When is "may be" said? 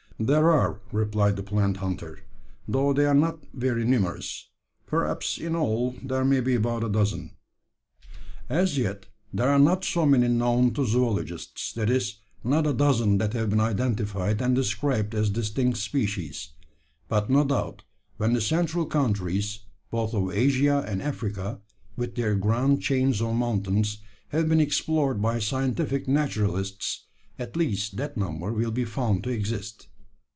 6.23-6.53